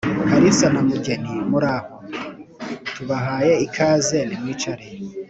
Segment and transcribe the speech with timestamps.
[0.29, 1.95] kalisa na mugeni: muraho!
[2.93, 4.85] tubahaye ikaze, nimwicare.